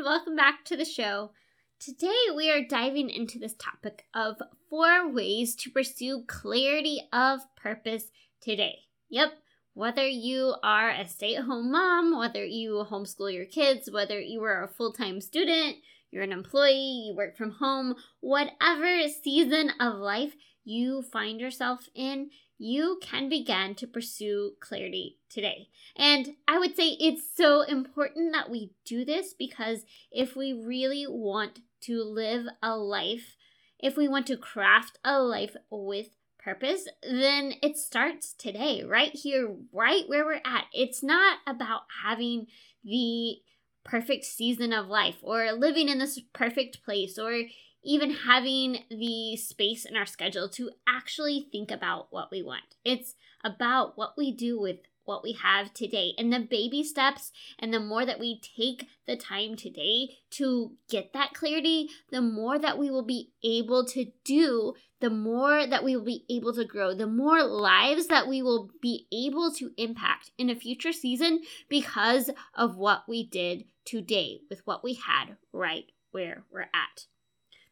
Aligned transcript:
and 0.00 0.06
welcome 0.06 0.34
back 0.34 0.64
to 0.64 0.78
the 0.78 0.84
show. 0.84 1.30
Today 1.78 2.16
we 2.34 2.50
are 2.50 2.64
diving 2.64 3.10
into 3.10 3.38
this 3.38 3.54
topic 3.58 4.06
of 4.14 4.40
four 4.70 5.12
ways 5.12 5.54
to 5.56 5.68
pursue 5.68 6.24
clarity 6.26 7.02
of 7.12 7.40
purpose 7.54 8.04
today. 8.40 8.78
Yep, 9.10 9.34
whether 9.74 10.06
you 10.06 10.54
are 10.62 10.88
a 10.88 11.06
stay 11.06 11.34
at 11.34 11.44
home 11.44 11.70
mom, 11.70 12.18
whether 12.18 12.42
you 12.42 12.86
homeschool 12.90 13.30
your 13.30 13.44
kids, 13.44 13.90
whether 13.90 14.18
you 14.18 14.42
are 14.42 14.64
a 14.64 14.68
full 14.68 14.94
time 14.94 15.20
student, 15.20 15.76
you're 16.10 16.22
an 16.24 16.32
employee, 16.32 17.08
you 17.08 17.14
work 17.14 17.36
from 17.36 17.50
home, 17.50 17.94
whatever 18.20 19.06
season 19.22 19.70
of 19.80 19.96
life 19.96 20.32
you 20.64 21.02
find 21.02 21.40
yourself 21.40 21.88
in, 21.94 22.30
you 22.58 22.98
can 23.02 23.28
begin 23.28 23.74
to 23.74 23.86
pursue 23.86 24.52
clarity 24.60 25.16
today. 25.30 25.68
And 25.96 26.36
I 26.46 26.58
would 26.58 26.76
say 26.76 26.96
it's 27.00 27.22
so 27.34 27.62
important 27.62 28.32
that 28.32 28.50
we 28.50 28.72
do 28.84 29.04
this 29.04 29.32
because 29.32 29.84
if 30.12 30.36
we 30.36 30.52
really 30.52 31.06
want 31.08 31.60
to 31.82 32.02
live 32.02 32.46
a 32.62 32.76
life, 32.76 33.36
if 33.78 33.96
we 33.96 34.08
want 34.08 34.26
to 34.26 34.36
craft 34.36 34.98
a 35.04 35.20
life 35.20 35.56
with 35.70 36.08
purpose, 36.38 36.86
then 37.02 37.54
it 37.62 37.78
starts 37.78 38.34
today, 38.34 38.82
right 38.82 39.14
here, 39.14 39.54
right 39.72 40.04
where 40.06 40.24
we're 40.24 40.42
at. 40.44 40.66
It's 40.74 41.02
not 41.02 41.38
about 41.46 41.82
having 42.04 42.46
the 42.84 43.36
perfect 43.84 44.24
season 44.24 44.72
of 44.72 44.88
life 44.88 45.16
or 45.22 45.52
living 45.52 45.88
in 45.88 45.98
this 45.98 46.20
perfect 46.32 46.82
place 46.84 47.18
or 47.18 47.42
even 47.84 48.10
having 48.10 48.84
the 48.90 49.36
space 49.36 49.84
in 49.84 49.96
our 49.96 50.06
schedule 50.06 50.48
to 50.48 50.70
actually 50.88 51.48
think 51.50 51.70
about 51.70 52.08
what 52.10 52.30
we 52.30 52.42
want. 52.42 52.76
It's 52.84 53.14
about 53.42 53.96
what 53.96 54.14
we 54.16 54.32
do 54.32 54.60
with 54.60 54.78
what 55.04 55.22
we 55.24 55.32
have 55.32 55.74
today 55.74 56.12
and 56.18 56.32
the 56.32 56.38
baby 56.38 56.84
steps 56.84 57.32
and 57.58 57.74
the 57.74 57.80
more 57.80 58.06
that 58.06 58.20
we 58.20 58.40
take 58.56 58.86
the 59.08 59.16
time 59.16 59.56
today 59.56 60.08
to 60.30 60.72
get 60.88 61.12
that 61.12 61.34
clarity 61.34 61.88
the 62.12 62.20
more 62.20 62.60
that 62.60 62.78
we 62.78 62.90
will 62.90 63.04
be 63.04 63.32
able 63.42 63.84
to 63.84 64.06
do 64.24 64.72
the 65.00 65.10
more 65.10 65.66
that 65.66 65.82
we 65.82 65.96
will 65.96 66.04
be 66.04 66.24
able 66.30 66.52
to 66.52 66.64
grow 66.64 66.94
the 66.94 67.08
more 67.08 67.42
lives 67.42 68.06
that 68.06 68.28
we 68.28 68.40
will 68.40 68.70
be 68.80 69.08
able 69.12 69.50
to 69.50 69.72
impact 69.76 70.30
in 70.38 70.48
a 70.48 70.54
future 70.54 70.92
season 70.92 71.40
because 71.68 72.30
of 72.54 72.76
what 72.76 73.02
we 73.08 73.26
did 73.26 73.64
today 73.84 74.38
with 74.48 74.64
what 74.64 74.84
we 74.84 74.94
had 74.94 75.36
right 75.52 75.86
where 76.12 76.44
we're 76.52 76.60
at 76.60 77.06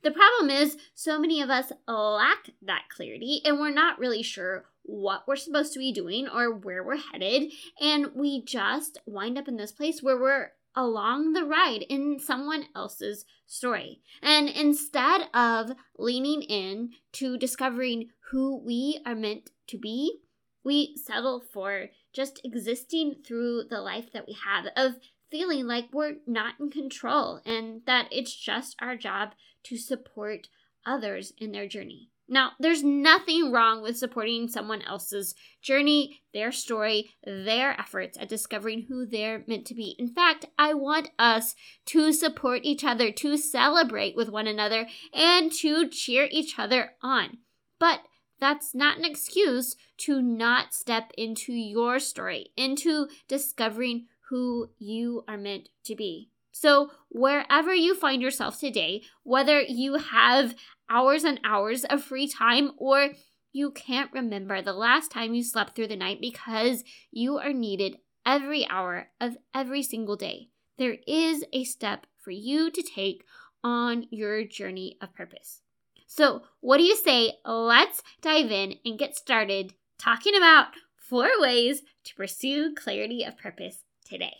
the 0.03 0.11
problem 0.11 0.51
is, 0.51 0.77
so 0.95 1.19
many 1.19 1.41
of 1.41 1.51
us 1.51 1.73
lack 1.87 2.51
that 2.63 2.85
clarity 2.95 3.41
and 3.45 3.59
we're 3.59 3.71
not 3.71 3.99
really 3.99 4.23
sure 4.23 4.67
what 4.83 5.25
we're 5.29 5.37
supposed 5.37 5.73
to 5.75 5.79
be 5.79 5.93
doing 5.93 6.29
or 6.29 6.55
where 6.55 6.83
we're 6.83 6.97
headed. 6.97 7.53
And 7.81 8.09
we 8.15 8.43
just 8.43 8.99
wind 9.07 9.37
up 9.37 9.49
in 9.49 9.57
this 9.57 9.73
place 9.73 10.03
where 10.03 10.19
we're 10.19 10.53
along 10.75 11.33
the 11.33 11.45
ride 11.45 11.85
in 11.89 12.19
someone 12.19 12.65
else's 12.75 13.25
story. 13.47 14.01
And 14.23 14.49
instead 14.49 15.29
of 15.35 15.73
leaning 15.99 16.43
in 16.43 16.91
to 17.15 17.37
discovering 17.37 18.11
who 18.31 18.63
we 18.65 19.01
are 19.05 19.15
meant 19.15 19.51
to 19.67 19.79
be, 19.79 20.21
we 20.65 20.97
settle 20.97 21.41
for 21.41 21.87
just 22.13 22.41
existing 22.45 23.17
through 23.27 23.65
the 23.71 23.81
life 23.81 24.13
that 24.13 24.27
we 24.27 24.37
have, 24.45 24.67
of 24.77 24.99
feeling 25.31 25.67
like 25.67 25.89
we're 25.93 26.17
not 26.27 26.55
in 26.61 26.71
control 26.71 27.41
and 27.45 27.83
that 27.87 28.09
it's 28.11 28.35
just 28.35 28.77
our 28.81 28.97
job 28.97 29.31
to 29.65 29.77
support 29.77 30.49
others 30.87 31.33
in 31.39 31.53
their 31.53 31.69
journey. 31.69 32.09
Now, 32.31 32.53
there's 32.61 32.85
nothing 32.85 33.51
wrong 33.51 33.81
with 33.81 33.97
supporting 33.97 34.49
someone 34.49 34.83
else's 34.83 35.35
journey, 35.63 36.21
their 36.35 36.53
story, 36.53 37.11
their 37.25 37.73
efforts 37.81 38.19
at 38.19 38.29
discovering 38.29 38.83
who 38.83 39.07
they're 39.07 39.45
meant 39.47 39.67
to 39.67 39.75
be. 39.75 39.97
In 39.99 40.09
fact, 40.09 40.45
I 40.59 40.75
want 40.75 41.11
us 41.19 41.55
to 41.87 42.13
support 42.13 42.61
each 42.65 42.85
other, 42.85 43.11
to 43.13 43.39
celebrate 43.39 44.15
with 44.15 44.29
one 44.29 44.47
another, 44.47 44.89
and 45.15 45.51
to 45.53 45.89
cheer 45.89 46.29
each 46.31 46.59
other 46.59 46.93
on. 47.03 47.39
But 47.79 48.01
that's 48.39 48.75
not 48.75 48.99
an 48.99 49.07
excuse 49.07 49.75
to 49.99 50.21
not 50.21 50.75
step 50.75 51.13
into 51.17 51.53
your 51.55 51.99
story, 51.99 52.51
into 52.59 53.09
discovering 53.27 54.07
who 54.29 54.71
you 54.79 55.25
are 55.27 55.39
meant 55.39 55.69
to 55.85 55.95
be. 55.95 56.31
So, 56.53 56.91
wherever 57.09 57.75
you 57.75 57.95
find 57.95 58.21
yourself 58.21 58.59
today, 58.59 59.03
whether 59.23 59.61
you 59.61 59.95
have 59.95 60.55
hours 60.91 61.25
and 61.25 61.41
hours 61.45 61.85
of 61.85 62.03
free 62.03 62.27
time 62.27 62.73
or 62.79 63.11
you 63.53 63.71
can't 63.71 64.13
remember 64.13 64.61
the 64.61 64.73
last 64.73 65.11
time 65.11 65.35
you 65.35 65.43
slept 65.43 65.75
through 65.75 65.89
the 65.89 65.97
night 65.97 66.21
because 66.21 66.85
you 67.11 67.39
are 67.39 67.53
needed 67.53 67.99
every 68.27 68.67
hour 68.69 69.09
of 69.21 69.37
every 69.55 69.83
single 69.83 70.17
day, 70.17 70.49
there 70.79 70.97
is 71.07 71.45
a 71.53 71.65
step 71.65 72.07
for 72.17 72.31
you 72.31 72.71
to 72.71 72.83
take 72.83 73.25
on 73.63 74.07
your 74.11 74.45
journey 74.45 74.97
of 75.01 75.15
purpose. 75.15 75.61
So, 76.07 76.43
what 76.61 76.79
do 76.79 76.85
you 76.85 76.97
say? 76.97 77.35
Let's 77.45 78.03
dive 78.21 78.51
in 78.51 78.75
and 78.85 78.99
get 78.99 79.17
started 79.17 79.75
talking 79.99 80.37
about 80.37 80.69
four 80.97 81.29
ways 81.39 81.83
to 82.05 82.15
pursue 82.15 82.75
clarity 82.75 83.25
of 83.25 83.39
purpose 83.39 83.85
today. 84.09 84.39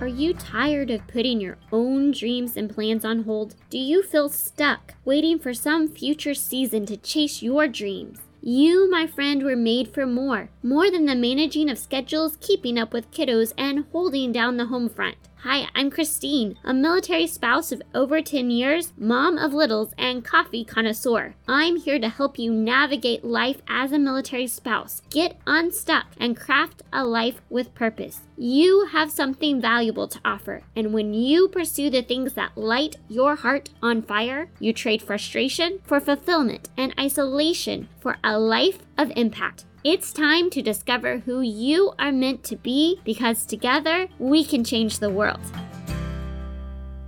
Are 0.00 0.06
you 0.06 0.32
tired 0.32 0.90
of 0.90 1.06
putting 1.08 1.40
your 1.40 1.58
own 1.72 2.12
dreams 2.12 2.56
and 2.56 2.70
plans 2.70 3.04
on 3.04 3.24
hold? 3.24 3.56
Do 3.68 3.78
you 3.78 4.02
feel 4.02 4.28
stuck, 4.28 4.94
waiting 5.04 5.38
for 5.38 5.52
some 5.52 5.88
future 5.88 6.34
season 6.34 6.86
to 6.86 6.96
chase 6.96 7.42
your 7.42 7.66
dreams? 7.66 8.20
You, 8.40 8.88
my 8.88 9.08
friend, 9.08 9.42
were 9.42 9.56
made 9.56 9.92
for 9.92 10.06
more. 10.06 10.50
More 10.62 10.90
than 10.90 11.06
the 11.06 11.16
managing 11.16 11.68
of 11.68 11.78
schedules, 11.78 12.38
keeping 12.40 12.78
up 12.78 12.92
with 12.92 13.10
kiddos, 13.10 13.52
and 13.58 13.86
holding 13.90 14.30
down 14.30 14.56
the 14.56 14.66
home 14.66 14.88
front. 14.88 15.16
Hi, 15.42 15.68
I'm 15.72 15.88
Christine, 15.88 16.58
a 16.64 16.74
military 16.74 17.28
spouse 17.28 17.70
of 17.70 17.80
over 17.94 18.20
10 18.20 18.50
years, 18.50 18.92
mom 18.98 19.38
of 19.38 19.54
littles, 19.54 19.94
and 19.96 20.24
coffee 20.24 20.64
connoisseur. 20.64 21.36
I'm 21.46 21.76
here 21.76 22.00
to 22.00 22.08
help 22.08 22.40
you 22.40 22.52
navigate 22.52 23.22
life 23.22 23.62
as 23.68 23.92
a 23.92 24.00
military 24.00 24.48
spouse, 24.48 25.00
get 25.10 25.40
unstuck, 25.46 26.06
and 26.18 26.36
craft 26.36 26.82
a 26.92 27.04
life 27.04 27.40
with 27.50 27.72
purpose. 27.76 28.22
You 28.36 28.86
have 28.90 29.12
something 29.12 29.60
valuable 29.60 30.08
to 30.08 30.20
offer, 30.24 30.62
and 30.74 30.92
when 30.92 31.14
you 31.14 31.46
pursue 31.46 31.88
the 31.88 32.02
things 32.02 32.32
that 32.32 32.58
light 32.58 32.96
your 33.06 33.36
heart 33.36 33.70
on 33.80 34.02
fire, 34.02 34.50
you 34.58 34.72
trade 34.72 35.02
frustration 35.02 35.78
for 35.84 36.00
fulfillment 36.00 36.68
and 36.76 36.92
isolation 36.98 37.88
for 38.00 38.16
a 38.24 38.40
life 38.40 38.80
of 38.98 39.12
impact. 39.14 39.66
It's 39.84 40.12
time 40.12 40.50
to 40.50 40.60
discover 40.60 41.18
who 41.18 41.40
you 41.40 41.92
are 42.00 42.10
meant 42.10 42.42
to 42.44 42.56
be 42.56 43.00
because 43.04 43.46
together 43.46 44.08
we 44.18 44.44
can 44.44 44.64
change 44.64 44.98
the 44.98 45.08
world. 45.08 45.40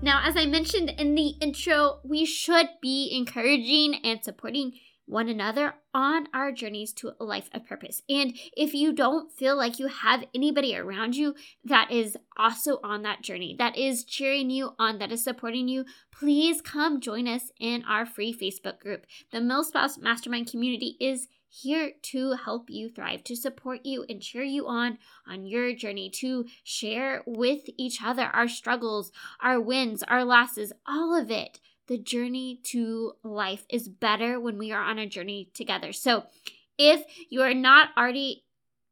Now, 0.00 0.22
as 0.24 0.36
I 0.36 0.46
mentioned 0.46 0.90
in 0.90 1.16
the 1.16 1.34
intro, 1.40 1.98
we 2.04 2.24
should 2.24 2.68
be 2.80 3.10
encouraging 3.12 3.96
and 4.04 4.22
supporting 4.22 4.74
one 5.04 5.28
another 5.28 5.74
on 5.92 6.28
our 6.32 6.52
journeys 6.52 6.92
to 6.92 7.10
a 7.18 7.24
life 7.24 7.50
of 7.52 7.66
purpose. 7.66 8.02
And 8.08 8.38
if 8.56 8.72
you 8.72 8.92
don't 8.92 9.32
feel 9.32 9.56
like 9.56 9.80
you 9.80 9.88
have 9.88 10.24
anybody 10.32 10.76
around 10.76 11.16
you 11.16 11.34
that 11.64 11.90
is 11.90 12.16
also 12.36 12.78
on 12.84 13.02
that 13.02 13.20
journey, 13.20 13.56
that 13.58 13.76
is 13.76 14.04
cheering 14.04 14.48
you 14.48 14.70
on, 14.78 15.00
that 15.00 15.10
is 15.10 15.24
supporting 15.24 15.66
you, 15.66 15.84
please 16.12 16.62
come 16.62 17.00
join 17.00 17.26
us 17.26 17.50
in 17.58 17.82
our 17.88 18.06
free 18.06 18.32
Facebook 18.32 18.78
group. 18.78 19.06
The 19.32 19.38
MilSpouse 19.38 20.00
Mastermind 20.00 20.48
community 20.48 20.96
is 21.00 21.26
here 21.50 21.92
to 22.02 22.32
help 22.32 22.70
you 22.70 22.88
thrive, 22.88 23.22
to 23.24 23.36
support 23.36 23.84
you 23.84 24.06
and 24.08 24.22
cheer 24.22 24.44
you 24.44 24.68
on 24.68 24.96
on 25.26 25.44
your 25.44 25.74
journey, 25.74 26.08
to 26.10 26.46
share 26.62 27.22
with 27.26 27.62
each 27.76 28.00
other 28.02 28.22
our 28.22 28.48
struggles, 28.48 29.12
our 29.40 29.60
wins, 29.60 30.02
our 30.04 30.24
losses, 30.24 30.72
all 30.86 31.14
of 31.14 31.30
it. 31.30 31.60
The 31.88 31.98
journey 31.98 32.60
to 32.64 33.14
life 33.24 33.64
is 33.68 33.88
better 33.88 34.38
when 34.38 34.58
we 34.58 34.70
are 34.70 34.82
on 34.82 35.00
a 35.00 35.08
journey 35.08 35.50
together. 35.52 35.92
So, 35.92 36.26
if 36.78 37.02
you 37.28 37.42
are 37.42 37.52
not 37.52 37.88
already 37.98 38.44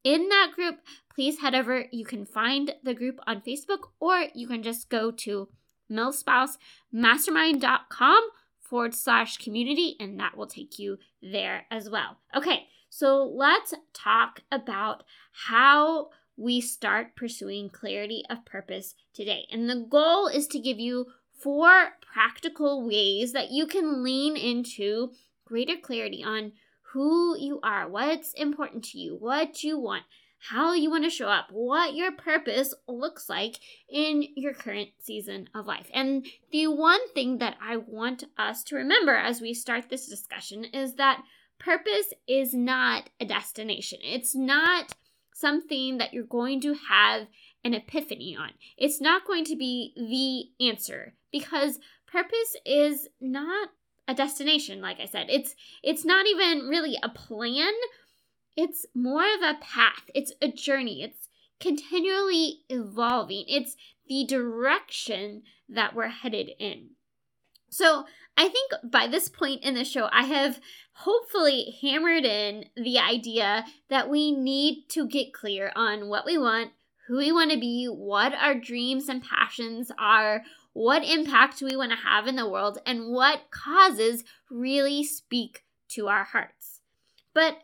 in 0.02 0.28
that 0.28 0.50
group, 0.54 0.80
please 1.14 1.38
head 1.41 1.54
over. 1.54 1.86
You 1.92 2.04
can 2.04 2.26
find 2.26 2.74
the 2.83 2.94
group 2.94 3.21
on 3.27 3.41
Facebook 3.41 3.91
or 4.00 4.27
you 4.34 4.48
can 4.48 4.62
just 4.62 4.88
go 4.88 5.10
to 5.12 5.48
milspousemastermind.com 5.91 8.28
forward 8.68 8.94
slash 8.94 9.38
community, 9.38 9.97
and 9.98 10.18
that 10.20 10.36
will 10.36 10.47
take 10.47 10.78
you 10.78 10.98
there 11.22 11.66
as 11.70 11.88
well. 11.88 12.18
Okay, 12.34 12.66
so 12.91 13.24
let's 13.24 13.74
talk 13.92 14.42
about 14.50 15.04
how 15.47 16.10
we 16.36 16.60
start 16.60 17.16
pursuing 17.16 17.68
clarity 17.68 18.22
of 18.30 18.44
purpose 18.44 18.94
today. 19.12 19.47
And 19.50 19.68
the 19.68 19.86
goal 19.88 20.28
is 20.28 20.47
to 20.48 20.60
give 20.60 20.78
you 20.78 21.06
four 21.38 21.91
practical 22.12 22.86
ways 22.86 23.32
that 23.32 23.50
you 23.50 23.66
can 23.66 24.03
lean 24.03 24.36
into 24.36 25.10
greater 25.44 25.76
clarity 25.76 26.22
on 26.22 26.53
who 26.92 27.38
you 27.38 27.60
are, 27.62 27.88
what's 27.88 28.32
important 28.34 28.84
to 28.84 28.98
you, 28.98 29.16
what 29.16 29.62
you 29.62 29.78
want, 29.78 30.04
how 30.38 30.72
you 30.72 30.90
want 30.90 31.04
to 31.04 31.10
show 31.10 31.28
up, 31.28 31.48
what 31.50 31.94
your 31.94 32.12
purpose 32.12 32.74
looks 32.86 33.28
like 33.28 33.58
in 33.88 34.24
your 34.36 34.54
current 34.54 34.90
season 35.00 35.48
of 35.54 35.66
life. 35.66 35.90
And 35.92 36.26
the 36.52 36.68
one 36.68 37.08
thing 37.12 37.38
that 37.38 37.56
I 37.60 37.76
want 37.76 38.24
us 38.36 38.62
to 38.64 38.76
remember 38.76 39.14
as 39.14 39.40
we 39.40 39.52
start 39.54 39.88
this 39.88 40.06
discussion 40.06 40.64
is 40.64 40.94
that 40.94 41.22
purpose 41.58 42.12
is 42.26 42.54
not 42.54 43.10
a 43.20 43.24
destination. 43.24 43.98
It's 44.02 44.34
not 44.34 44.92
something 45.34 45.98
that 45.98 46.12
you're 46.12 46.24
going 46.24 46.60
to 46.60 46.74
have 46.88 47.26
an 47.64 47.74
epiphany 47.74 48.36
on. 48.36 48.50
It's 48.76 49.00
not 49.00 49.26
going 49.26 49.44
to 49.46 49.56
be 49.56 49.92
the 49.96 50.66
answer 50.66 51.14
because 51.32 51.78
purpose 52.06 52.56
is 52.64 53.08
not 53.20 53.70
a 54.06 54.14
destination 54.14 54.80
like 54.80 54.98
I 55.00 55.06
said. 55.06 55.26
It's 55.28 55.54
it's 55.82 56.04
not 56.04 56.26
even 56.26 56.68
really 56.68 56.96
a 57.02 57.08
plan. 57.08 57.72
It's 58.60 58.87
more 58.93 59.22
of 59.22 59.41
a 59.41 59.60
path. 59.60 60.10
It's 60.16 60.33
a 60.43 60.51
journey. 60.51 61.05
It's 61.05 61.28
continually 61.60 62.63
evolving. 62.69 63.45
It's 63.47 63.77
the 64.09 64.27
direction 64.27 65.43
that 65.69 65.95
we're 65.95 66.09
headed 66.09 66.51
in. 66.59 66.89
So, 67.71 68.05
I 68.37 68.49
think 68.49 68.72
by 68.83 69.07
this 69.07 69.28
point 69.28 69.63
in 69.63 69.75
the 69.75 69.84
show, 69.84 70.09
I 70.10 70.25
have 70.25 70.59
hopefully 70.95 71.77
hammered 71.81 72.25
in 72.25 72.65
the 72.77 72.99
idea 72.99 73.65
that 73.91 74.10
we 74.10 74.33
need 74.33 74.89
to 74.89 75.07
get 75.07 75.33
clear 75.33 75.71
on 75.77 76.09
what 76.09 76.27
we 76.27 76.37
want, 76.37 76.72
who 77.07 77.19
we 77.19 77.31
want 77.31 77.53
to 77.53 77.60
be, 77.60 77.87
what 77.87 78.34
our 78.34 78.57
dreams 78.57 79.09
and 79.09 79.22
passions 79.22 79.93
are, 80.01 80.43
what 80.72 81.05
impact 81.05 81.63
we 81.63 81.77
want 81.77 81.93
to 81.93 81.99
have 81.99 82.27
in 82.27 82.34
the 82.34 82.49
world, 82.49 82.78
and 82.84 83.13
what 83.13 83.53
causes 83.53 84.25
really 84.51 85.05
speak 85.05 85.65
to 85.91 86.09
our 86.09 86.25
hearts. 86.25 86.81
But 87.33 87.59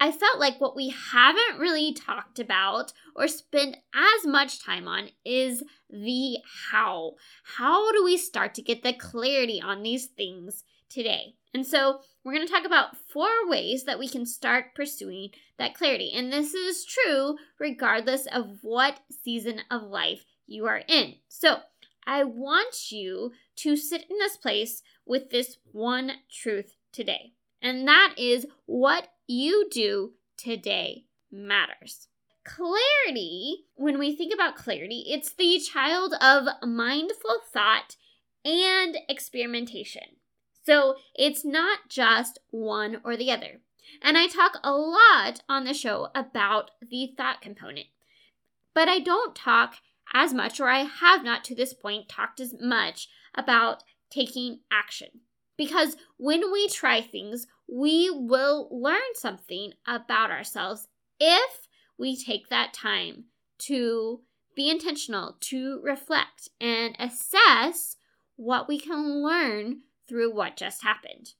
I 0.00 0.10
felt 0.10 0.38
like 0.38 0.60
what 0.60 0.76
we 0.76 0.92
haven't 1.12 1.58
really 1.58 1.92
talked 1.92 2.38
about 2.38 2.92
or 3.14 3.28
spent 3.28 3.76
as 3.94 4.26
much 4.26 4.62
time 4.62 4.88
on 4.88 5.10
is 5.24 5.62
the 5.88 6.38
how. 6.72 7.12
How 7.56 7.92
do 7.92 8.04
we 8.04 8.16
start 8.16 8.54
to 8.54 8.62
get 8.62 8.82
the 8.82 8.92
clarity 8.92 9.62
on 9.62 9.82
these 9.82 10.06
things 10.06 10.64
today? 10.90 11.36
And 11.54 11.64
so 11.64 12.00
we're 12.24 12.34
going 12.34 12.46
to 12.46 12.52
talk 12.52 12.66
about 12.66 12.96
four 12.96 13.48
ways 13.48 13.84
that 13.84 13.98
we 13.98 14.08
can 14.08 14.26
start 14.26 14.74
pursuing 14.74 15.30
that 15.58 15.74
clarity. 15.74 16.12
And 16.14 16.32
this 16.32 16.52
is 16.52 16.84
true 16.84 17.36
regardless 17.60 18.26
of 18.26 18.58
what 18.62 19.00
season 19.22 19.60
of 19.70 19.82
life 19.82 20.24
you 20.46 20.66
are 20.66 20.82
in. 20.88 21.14
So 21.28 21.58
I 22.06 22.24
want 22.24 22.90
you 22.90 23.32
to 23.56 23.76
sit 23.76 24.02
in 24.10 24.18
this 24.18 24.36
place 24.36 24.82
with 25.06 25.30
this 25.30 25.56
one 25.72 26.12
truth 26.30 26.74
today. 26.92 27.32
And 27.64 27.88
that 27.88 28.14
is 28.18 28.46
what 28.66 29.08
you 29.26 29.68
do 29.70 30.12
today 30.36 31.06
matters. 31.32 32.08
Clarity, 32.44 33.64
when 33.74 33.98
we 33.98 34.14
think 34.14 34.34
about 34.34 34.54
clarity, 34.54 35.06
it's 35.08 35.32
the 35.32 35.58
child 35.58 36.12
of 36.20 36.46
mindful 36.62 37.38
thought 37.50 37.96
and 38.44 38.98
experimentation. 39.08 40.02
So 40.66 40.96
it's 41.14 41.42
not 41.42 41.88
just 41.88 42.38
one 42.50 43.00
or 43.02 43.16
the 43.16 43.30
other. 43.30 43.62
And 44.02 44.18
I 44.18 44.26
talk 44.26 44.58
a 44.62 44.72
lot 44.72 45.40
on 45.48 45.64
the 45.64 45.72
show 45.72 46.08
about 46.14 46.70
the 46.82 47.14
thought 47.16 47.40
component, 47.40 47.86
but 48.74 48.88
I 48.88 48.98
don't 48.98 49.34
talk 49.34 49.76
as 50.12 50.34
much, 50.34 50.60
or 50.60 50.68
I 50.68 50.80
have 50.80 51.24
not 51.24 51.44
to 51.44 51.54
this 51.54 51.72
point 51.72 52.10
talked 52.10 52.40
as 52.40 52.54
much 52.60 53.08
about 53.34 53.82
taking 54.10 54.60
action. 54.70 55.08
Because 55.56 55.96
when 56.16 56.52
we 56.52 56.68
try 56.68 57.00
things, 57.00 57.46
we 57.68 58.10
will 58.10 58.68
learn 58.70 59.14
something 59.14 59.72
about 59.86 60.30
ourselves 60.30 60.88
if 61.18 61.68
we 61.98 62.16
take 62.16 62.48
that 62.48 62.72
time 62.72 63.24
to 63.58 64.20
be 64.54 64.70
intentional, 64.70 65.36
to 65.40 65.80
reflect 65.82 66.48
and 66.60 66.96
assess 66.98 67.96
what 68.36 68.68
we 68.68 68.78
can 68.78 69.22
learn 69.22 69.80
through 70.08 70.34
what 70.34 70.56
just 70.56 70.82
happened. 70.82 71.30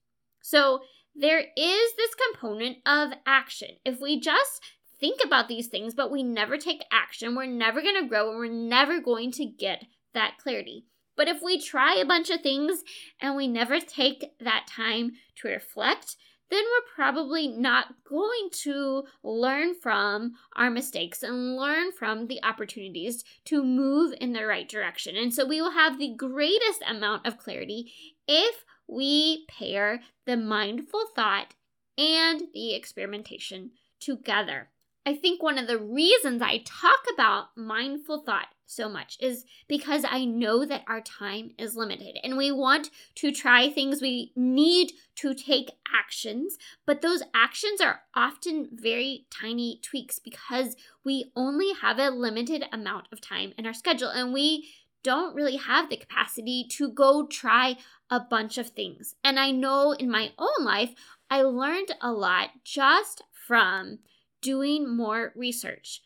So, 0.42 0.80
there 1.16 1.44
is 1.56 1.92
this 1.96 2.14
component 2.32 2.78
of 2.84 3.12
action. 3.24 3.76
If 3.84 4.00
we 4.00 4.18
just 4.18 4.60
think 4.98 5.20
about 5.24 5.46
these 5.46 5.68
things, 5.68 5.94
but 5.94 6.10
we 6.10 6.24
never 6.24 6.58
take 6.58 6.82
action, 6.90 7.36
we're 7.36 7.46
never 7.46 7.80
going 7.80 8.00
to 8.02 8.08
grow 8.08 8.30
and 8.30 8.38
we're 8.38 8.48
never 8.52 9.00
going 9.00 9.30
to 9.32 9.46
get 9.46 9.84
that 10.12 10.38
clarity. 10.42 10.86
But 11.16 11.28
if 11.28 11.42
we 11.42 11.60
try 11.60 11.96
a 11.96 12.06
bunch 12.06 12.30
of 12.30 12.40
things 12.40 12.82
and 13.20 13.36
we 13.36 13.46
never 13.46 13.80
take 13.80 14.32
that 14.40 14.66
time 14.68 15.12
to 15.36 15.48
reflect, 15.48 16.16
then 16.50 16.62
we're 16.62 16.94
probably 16.94 17.48
not 17.48 17.94
going 18.08 18.48
to 18.52 19.04
learn 19.22 19.74
from 19.74 20.34
our 20.56 20.70
mistakes 20.70 21.22
and 21.22 21.56
learn 21.56 21.90
from 21.92 22.26
the 22.26 22.42
opportunities 22.44 23.24
to 23.46 23.64
move 23.64 24.14
in 24.20 24.32
the 24.32 24.46
right 24.46 24.68
direction. 24.68 25.16
And 25.16 25.32
so 25.32 25.46
we 25.46 25.60
will 25.60 25.72
have 25.72 25.98
the 25.98 26.14
greatest 26.14 26.82
amount 26.86 27.26
of 27.26 27.38
clarity 27.38 27.92
if 28.28 28.64
we 28.86 29.46
pair 29.46 30.02
the 30.26 30.36
mindful 30.36 31.06
thought 31.16 31.54
and 31.96 32.42
the 32.52 32.74
experimentation 32.74 33.70
together. 34.00 34.68
I 35.06 35.14
think 35.14 35.42
one 35.42 35.58
of 35.58 35.66
the 35.66 35.78
reasons 35.78 36.40
I 36.40 36.62
talk 36.64 37.00
about 37.12 37.56
mindful 37.56 38.22
thought 38.22 38.48
so 38.64 38.88
much 38.88 39.18
is 39.20 39.44
because 39.68 40.04
I 40.08 40.24
know 40.24 40.64
that 40.64 40.84
our 40.88 41.02
time 41.02 41.50
is 41.58 41.76
limited 41.76 42.18
and 42.24 42.38
we 42.38 42.50
want 42.50 42.88
to 43.16 43.30
try 43.30 43.68
things. 43.68 44.00
We 44.00 44.32
need 44.34 44.92
to 45.16 45.34
take 45.34 45.72
actions, 45.94 46.56
but 46.86 47.02
those 47.02 47.22
actions 47.34 47.82
are 47.82 48.00
often 48.14 48.70
very 48.72 49.26
tiny 49.30 49.78
tweaks 49.82 50.18
because 50.18 50.74
we 51.04 51.30
only 51.36 51.74
have 51.82 51.98
a 51.98 52.08
limited 52.08 52.64
amount 52.72 53.08
of 53.12 53.20
time 53.20 53.52
in 53.58 53.66
our 53.66 53.74
schedule 53.74 54.08
and 54.08 54.32
we 54.32 54.68
don't 55.02 55.34
really 55.34 55.56
have 55.56 55.90
the 55.90 55.98
capacity 55.98 56.64
to 56.70 56.88
go 56.88 57.26
try 57.26 57.76
a 58.08 58.18
bunch 58.18 58.56
of 58.56 58.70
things. 58.70 59.14
And 59.22 59.38
I 59.38 59.50
know 59.50 59.92
in 59.92 60.10
my 60.10 60.32
own 60.38 60.64
life, 60.64 60.94
I 61.30 61.42
learned 61.42 61.94
a 62.00 62.10
lot 62.10 62.50
just 62.64 63.22
from 63.30 63.98
doing 64.44 64.94
more 64.94 65.32
research, 65.34 66.02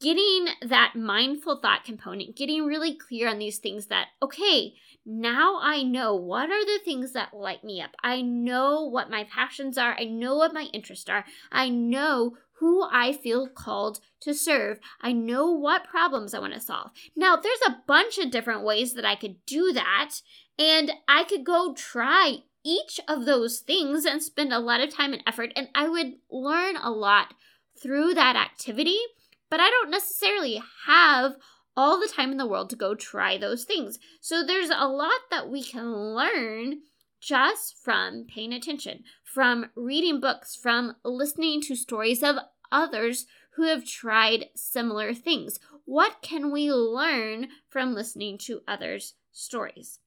getting 0.00 0.48
that 0.62 0.92
mindful 0.94 1.60
thought 1.60 1.84
component, 1.84 2.36
getting 2.36 2.66
really 2.66 2.94
clear 2.94 3.26
on 3.28 3.38
these 3.38 3.58
things 3.58 3.86
that, 3.86 4.08
okay, 4.22 4.74
now 5.06 5.58
I 5.60 5.82
know 5.82 6.14
what 6.14 6.50
are 6.50 6.64
the 6.64 6.78
things 6.84 7.14
that 7.14 7.32
light 7.32 7.64
me 7.64 7.80
up. 7.80 7.92
I 8.04 8.20
know 8.20 8.84
what 8.84 9.10
my 9.10 9.24
passions 9.24 9.78
are. 9.78 9.96
I 9.98 10.04
know 10.04 10.36
what 10.36 10.52
my 10.52 10.68
interests 10.74 11.08
are. 11.08 11.24
I 11.50 11.70
know 11.70 12.36
who 12.58 12.86
I 12.92 13.14
feel 13.14 13.48
called 13.48 14.00
to 14.20 14.34
serve. 14.34 14.78
I 15.00 15.12
know 15.12 15.50
what 15.50 15.88
problems 15.88 16.34
I 16.34 16.38
want 16.38 16.52
to 16.52 16.60
solve. 16.60 16.90
Now, 17.16 17.36
there's 17.36 17.62
a 17.66 17.78
bunch 17.86 18.18
of 18.18 18.30
different 18.30 18.62
ways 18.62 18.92
that 18.92 19.06
I 19.06 19.16
could 19.16 19.36
do 19.46 19.72
that, 19.72 20.16
and 20.58 20.92
I 21.08 21.24
could 21.24 21.44
go 21.44 21.72
try 21.72 22.40
each 22.62 23.00
of 23.08 23.24
those 23.24 23.60
things 23.60 24.04
and 24.04 24.22
spend 24.22 24.52
a 24.52 24.58
lot 24.58 24.80
of 24.80 24.94
time 24.94 25.14
and 25.14 25.22
effort, 25.26 25.52
and 25.56 25.68
I 25.74 25.88
would 25.88 26.16
learn 26.30 26.76
a 26.76 26.90
lot 26.90 27.32
through 27.80 28.14
that 28.14 28.36
activity, 28.36 28.98
but 29.48 29.60
I 29.60 29.70
don't 29.70 29.90
necessarily 29.90 30.62
have 30.86 31.36
all 31.76 31.98
the 31.98 32.08
time 32.08 32.30
in 32.32 32.36
the 32.36 32.46
world 32.46 32.70
to 32.70 32.76
go 32.76 32.94
try 32.94 33.38
those 33.38 33.64
things. 33.64 33.98
So 34.20 34.44
there's 34.44 34.70
a 34.70 34.88
lot 34.88 35.20
that 35.30 35.48
we 35.48 35.62
can 35.62 35.94
learn 35.94 36.80
just 37.20 37.76
from 37.82 38.26
paying 38.28 38.52
attention, 38.52 39.04
from 39.24 39.66
reading 39.74 40.20
books, 40.20 40.56
from 40.56 40.96
listening 41.04 41.60
to 41.62 41.76
stories 41.76 42.22
of 42.22 42.36
others 42.72 43.26
who 43.54 43.64
have 43.64 43.84
tried 43.84 44.46
similar 44.54 45.12
things. 45.12 45.58
What 45.84 46.22
can 46.22 46.50
we 46.50 46.72
learn 46.72 47.48
from 47.68 47.94
listening 47.94 48.38
to 48.38 48.62
others' 48.66 49.14
stories? 49.32 49.98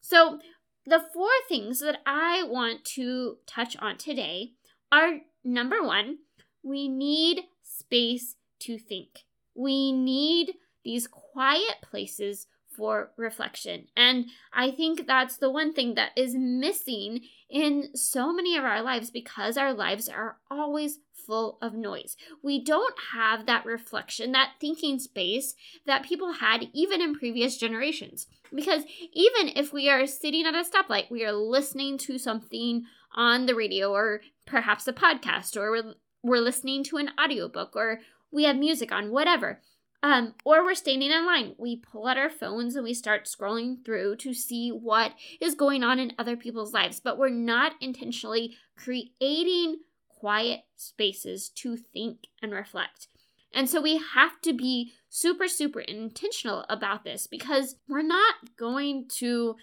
So, 0.00 0.40
the 0.84 1.00
four 1.12 1.28
things 1.48 1.80
that 1.80 2.00
I 2.06 2.42
want 2.44 2.84
to 2.96 3.36
touch 3.46 3.76
on 3.78 3.98
today 3.98 4.52
are 4.90 5.20
number 5.44 5.82
one, 5.82 6.18
we 6.62 6.88
need 6.88 7.42
space 7.62 8.36
to 8.60 8.78
think. 8.78 9.24
We 9.54 9.92
need 9.92 10.54
these 10.84 11.06
quiet 11.06 11.76
places 11.82 12.46
for 12.78 13.10
reflection. 13.16 13.88
And 13.96 14.26
I 14.52 14.70
think 14.70 15.06
that's 15.06 15.36
the 15.36 15.50
one 15.50 15.72
thing 15.72 15.94
that 15.96 16.12
is 16.16 16.34
missing 16.36 17.22
in 17.50 17.94
so 17.94 18.32
many 18.32 18.56
of 18.56 18.64
our 18.64 18.82
lives 18.82 19.10
because 19.10 19.56
our 19.56 19.74
lives 19.74 20.08
are 20.08 20.36
always 20.48 21.00
full 21.12 21.58
of 21.60 21.74
noise. 21.74 22.16
We 22.42 22.62
don't 22.64 22.94
have 23.12 23.46
that 23.46 23.66
reflection, 23.66 24.32
that 24.32 24.52
thinking 24.60 25.00
space 25.00 25.54
that 25.86 26.04
people 26.04 26.34
had 26.34 26.68
even 26.72 27.02
in 27.02 27.16
previous 27.16 27.58
generations. 27.58 28.28
Because 28.54 28.84
even 29.12 29.48
if 29.56 29.72
we 29.72 29.90
are 29.90 30.06
sitting 30.06 30.46
at 30.46 30.54
a 30.54 30.64
stoplight, 30.64 31.10
we 31.10 31.24
are 31.24 31.32
listening 31.32 31.98
to 31.98 32.16
something 32.16 32.84
on 33.14 33.46
the 33.46 33.54
radio 33.54 33.90
or 33.90 34.20
perhaps 34.46 34.86
a 34.86 34.92
podcast 34.92 35.56
or 35.56 35.70
we're 35.70 35.94
we're 36.22 36.40
listening 36.40 36.84
to 36.84 36.96
an 36.96 37.10
audiobook 37.22 37.76
or 37.76 38.00
we 38.30 38.44
have 38.44 38.56
music 38.56 38.92
on, 38.92 39.10
whatever. 39.10 39.60
Um, 40.02 40.34
or 40.44 40.62
we're 40.64 40.74
standing 40.74 41.10
in 41.10 41.26
line. 41.26 41.54
We 41.58 41.76
pull 41.76 42.06
out 42.06 42.18
our 42.18 42.30
phones 42.30 42.76
and 42.76 42.84
we 42.84 42.94
start 42.94 43.24
scrolling 43.24 43.84
through 43.84 44.16
to 44.16 44.32
see 44.32 44.70
what 44.70 45.12
is 45.40 45.56
going 45.56 45.82
on 45.82 45.98
in 45.98 46.12
other 46.18 46.36
people's 46.36 46.72
lives, 46.72 47.00
but 47.00 47.18
we're 47.18 47.30
not 47.30 47.72
intentionally 47.80 48.56
creating 48.76 49.78
quiet 50.08 50.60
spaces 50.76 51.48
to 51.48 51.76
think 51.76 52.28
and 52.40 52.52
reflect. 52.52 53.08
And 53.52 53.68
so 53.68 53.80
we 53.80 54.00
have 54.14 54.40
to 54.42 54.52
be 54.52 54.92
super, 55.08 55.48
super 55.48 55.80
intentional 55.80 56.64
about 56.68 57.02
this 57.02 57.26
because 57.26 57.76
we're 57.88 58.02
not 58.02 58.34
going 58.56 59.08
to 59.16 59.56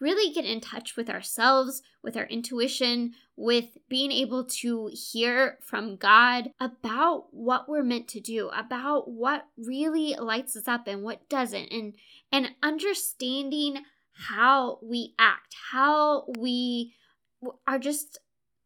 really 0.00 0.32
get 0.32 0.44
in 0.44 0.60
touch 0.60 0.96
with 0.96 1.10
ourselves, 1.10 1.82
with 2.02 2.16
our 2.16 2.24
intuition, 2.24 3.12
with 3.36 3.76
being 3.88 4.10
able 4.10 4.44
to 4.44 4.90
hear 4.92 5.58
from 5.60 5.96
God 5.96 6.50
about 6.58 7.26
what 7.30 7.68
we're 7.68 7.82
meant 7.82 8.08
to 8.08 8.20
do, 8.20 8.48
about 8.48 9.10
what 9.10 9.46
really 9.56 10.14
lights 10.18 10.56
us 10.56 10.66
up 10.66 10.86
and 10.86 11.02
what 11.02 11.28
doesn't, 11.28 11.70
and 11.70 11.94
and 12.32 12.50
understanding 12.62 13.84
how 14.12 14.78
we 14.82 15.14
act, 15.18 15.54
how 15.72 16.24
we 16.38 16.94
are 17.66 17.78
just 17.78 18.18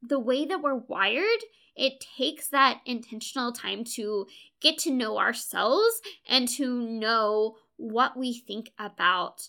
the 0.02 0.18
way 0.18 0.44
that 0.44 0.62
we're 0.62 0.74
wired. 0.74 1.40
It 1.76 2.04
takes 2.16 2.48
that 2.48 2.80
intentional 2.86 3.52
time 3.52 3.82
to 3.94 4.26
get 4.60 4.78
to 4.78 4.92
know 4.92 5.18
ourselves 5.18 6.00
and 6.28 6.46
to 6.50 6.80
know 6.80 7.56
what 7.76 8.16
we 8.16 8.38
think 8.38 8.70
about 8.78 9.48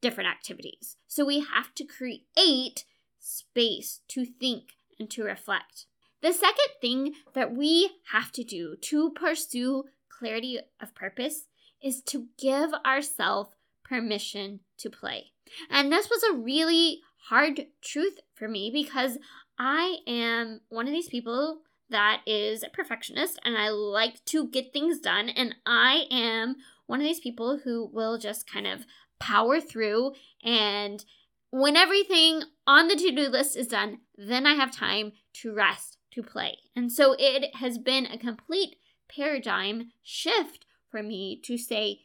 different 0.00 0.30
activities. 0.30 0.96
So 1.06 1.24
we 1.24 1.40
have 1.40 1.74
to 1.74 1.84
create 1.84 2.84
space 3.18 4.00
to 4.08 4.24
think 4.24 4.74
and 4.98 5.10
to 5.10 5.24
reflect. 5.24 5.86
The 6.22 6.32
second 6.32 6.68
thing 6.80 7.14
that 7.34 7.54
we 7.54 7.90
have 8.12 8.32
to 8.32 8.44
do 8.44 8.76
to 8.82 9.10
pursue 9.10 9.84
clarity 10.08 10.58
of 10.80 10.94
purpose 10.94 11.46
is 11.82 12.02
to 12.02 12.26
give 12.38 12.70
ourselves 12.84 13.50
permission 13.84 14.60
to 14.78 14.90
play. 14.90 15.32
And 15.70 15.92
this 15.92 16.08
was 16.08 16.22
a 16.22 16.36
really 16.36 17.00
hard 17.28 17.66
truth 17.82 18.18
for 18.34 18.48
me 18.48 18.70
because 18.72 19.18
I 19.58 19.98
am 20.06 20.60
one 20.68 20.86
of 20.86 20.92
these 20.92 21.08
people 21.08 21.60
that 21.90 22.22
is 22.26 22.62
a 22.62 22.68
perfectionist 22.68 23.38
and 23.44 23.56
I 23.56 23.68
like 23.68 24.24
to 24.26 24.48
get 24.48 24.72
things 24.72 24.98
done. 24.98 25.28
And 25.28 25.54
I 25.64 26.06
am 26.10 26.56
one 26.86 27.00
of 27.00 27.04
these 27.04 27.20
people 27.20 27.60
who 27.62 27.88
will 27.92 28.18
just 28.18 28.50
kind 28.50 28.66
of 28.66 28.86
power 29.18 29.60
through 29.60 30.12
and 30.44 31.04
when 31.50 31.76
everything 31.76 32.42
on 32.66 32.88
the 32.88 32.96
to-do 32.96 33.28
list 33.28 33.56
is 33.56 33.68
done, 33.68 34.00
then 34.16 34.46
I 34.46 34.54
have 34.54 34.70
time 34.70 35.12
to 35.34 35.54
rest, 35.54 35.98
to 36.12 36.22
play. 36.22 36.58
And 36.74 36.92
so 36.92 37.14
it 37.18 37.56
has 37.56 37.78
been 37.78 38.06
a 38.06 38.18
complete 38.18 38.76
paradigm 39.08 39.92
shift 40.02 40.66
for 40.90 41.02
me 41.02 41.40
to 41.44 41.56
say 41.56 42.00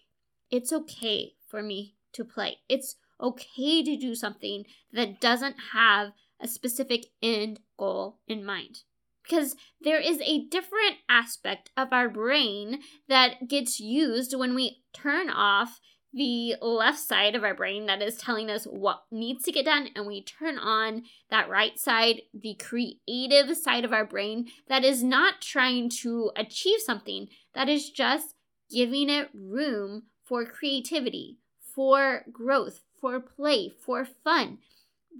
it's 0.49 0.71
okay 0.71 1.33
for 1.47 1.61
me 1.61 1.95
to 2.13 2.23
play. 2.23 2.57
It's 2.69 2.95
okay 3.19 3.83
to 3.83 3.97
do 3.97 4.15
something 4.15 4.65
that 4.93 5.19
doesn't 5.19 5.55
have 5.73 6.11
a 6.39 6.47
specific 6.47 7.05
end 7.21 7.59
goal 7.77 8.19
in 8.27 8.45
mind. 8.45 8.79
Because 9.23 9.55
there 9.79 9.99
is 9.99 10.19
a 10.21 10.45
different 10.47 10.97
aspect 11.07 11.69
of 11.77 11.93
our 11.93 12.09
brain 12.09 12.79
that 13.07 13.47
gets 13.47 13.79
used 13.79 14.35
when 14.35 14.55
we 14.55 14.81
turn 14.93 15.29
off 15.29 15.79
the 16.13 16.55
left 16.61 16.99
side 16.99 17.35
of 17.35 17.43
our 17.43 17.53
brain 17.53 17.85
that 17.85 18.01
is 18.01 18.17
telling 18.17 18.49
us 18.49 18.65
what 18.65 19.03
needs 19.11 19.43
to 19.45 19.51
get 19.51 19.65
done, 19.65 19.89
and 19.95 20.05
we 20.05 20.21
turn 20.21 20.57
on 20.57 21.03
that 21.29 21.49
right 21.49 21.79
side, 21.79 22.21
the 22.33 22.55
creative 22.55 23.55
side 23.55 23.85
of 23.85 23.93
our 23.93 24.05
brain 24.05 24.47
that 24.67 24.83
is 24.83 25.03
not 25.03 25.41
trying 25.41 25.89
to 25.89 26.31
achieve 26.35 26.81
something, 26.81 27.29
that 27.53 27.69
is 27.69 27.89
just 27.89 28.35
giving 28.69 29.09
it 29.09 29.29
room 29.33 30.03
for 30.23 30.45
creativity, 30.45 31.37
for 31.61 32.25
growth, 32.31 32.81
for 32.99 33.19
play, 33.19 33.69
for 33.69 34.05
fun. 34.05 34.57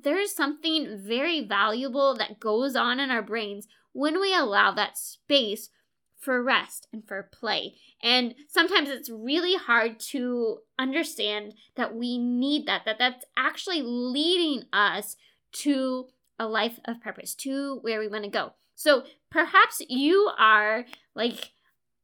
There's 0.04 0.34
something 0.34 1.00
very 1.02 1.42
valuable 1.42 2.16
that 2.18 2.40
goes 2.40 2.76
on 2.76 3.00
in 3.00 3.12
our 3.12 3.22
brains 3.22 3.68
when 3.94 4.20
we 4.20 4.34
allow 4.34 4.72
that 4.72 4.98
space 4.98 5.70
for 6.22 6.42
rest 6.42 6.88
and 6.94 7.06
for 7.06 7.30
play. 7.34 7.76
And 8.02 8.36
sometimes 8.48 8.90
it's 8.90 9.10
really 9.10 9.56
hard 9.56 10.00
to 10.12 10.60
understand 10.80 11.56
that 11.76 11.96
we 11.96 12.18
need 12.18 12.68
that, 12.68 12.86
that 12.86 13.00
that's 13.00 13.26
actually 13.36 13.82
leading 13.82 14.64
us 14.72 15.18
to 15.54 16.06
a 16.40 16.48
life 16.48 16.80
of 16.86 17.02
purpose, 17.02 17.36
to 17.36 17.80
where 17.82 18.00
we 18.00 18.08
want 18.08 18.24
to 18.24 18.30
go. 18.30 18.54
So 18.76 19.04
perhaps 19.30 19.82
you 19.90 20.32
are 20.38 20.86
like 21.16 21.52